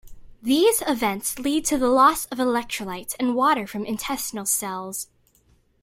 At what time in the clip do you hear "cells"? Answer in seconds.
4.47-5.09